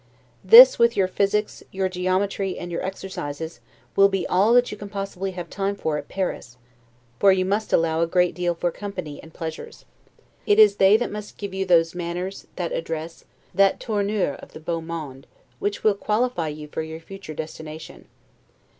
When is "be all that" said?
4.09-4.71